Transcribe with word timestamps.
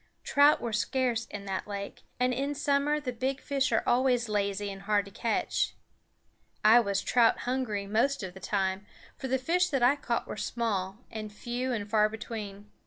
Trout 0.23 0.59
were 0.59 0.73
scarce 0.73 1.27
in 1.27 1.45
that 1.45 1.67
lake, 1.67 2.01
and 2.19 2.33
in 2.33 2.55
summer 2.55 2.99
the 2.99 3.13
big 3.13 3.39
fish 3.39 3.71
are 3.71 3.83
always 3.85 4.27
lazy 4.27 4.71
and 4.71 4.81
hard 4.81 5.05
to 5.05 5.11
catch. 5.11 5.75
I 6.65 6.79
was 6.79 7.03
trout 7.03 7.41
hungry 7.41 7.85
most 7.85 8.23
of 8.23 8.33
the 8.33 8.39
time, 8.39 8.87
for 9.15 9.27
the 9.27 9.37
fish 9.37 9.69
that 9.69 9.83
I 9.83 9.95
caught 9.95 10.25
were 10.25 10.37
small, 10.37 10.97
and 11.11 11.31
few 11.31 11.71
and 11.71 11.87
far 11.87 12.09
between. 12.09 12.71